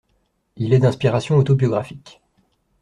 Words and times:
Il 0.55 0.73
est 0.73 0.79
d'inspiration 0.79 1.37
autobiographique. 1.37 2.23